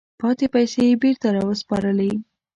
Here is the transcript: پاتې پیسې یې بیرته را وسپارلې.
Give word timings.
پاتې 0.19 0.45
پیسې 0.53 0.81
یې 0.89 0.95
بیرته 1.01 1.27
را 1.35 1.41
وسپارلې. 1.49 2.11